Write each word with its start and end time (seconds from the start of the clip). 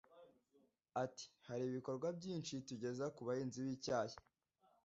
Ati 1.03 1.25
“Hari 1.47 1.63
ibikorwa 1.65 2.07
byinshi 2.17 2.53
tugeza 2.67 3.05
ku 3.15 3.21
bahinzi 3.27 3.57
b’icyayi 3.65 4.15